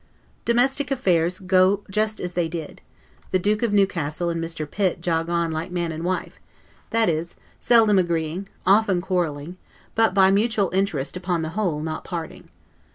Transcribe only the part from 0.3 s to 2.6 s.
Domestic affairs go just as they